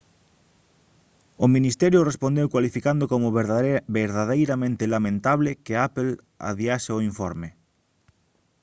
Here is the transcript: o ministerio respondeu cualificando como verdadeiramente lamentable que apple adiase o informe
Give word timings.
o 1.43 1.45
ministerio 1.55 2.07
respondeu 2.09 2.47
cualificando 2.53 3.03
como 3.13 3.35
verdadeiramente 4.03 4.91
lamentable 4.95 5.49
que 5.65 5.73
apple 5.87 6.11
adiase 6.49 6.89
o 6.95 7.03
informe 7.11 7.49